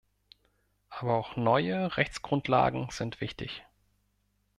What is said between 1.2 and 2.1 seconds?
neue